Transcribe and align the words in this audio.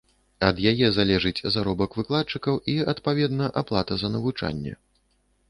Ад 0.45 0.61
яе 0.71 0.87
залежыць 0.95 1.43
заробак 1.55 1.99
выкладчыкаў 1.99 2.55
і, 2.75 2.75
адпаведна, 2.95 3.53
аплата 3.63 3.93
за 4.05 4.13
навучанне. 4.17 4.73